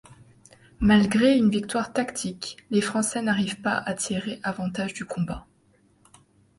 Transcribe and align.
Malgré 0.79 1.37
une 1.37 1.51
victoire 1.51 1.93
tactique, 1.93 2.57
les 2.71 2.81
Français 2.81 3.21
n'arrivent 3.21 3.61
pas 3.61 3.77
à 3.77 3.93
tirer 3.93 4.39
avantage 4.41 4.95
du 4.95 5.05
combat. 5.05 5.45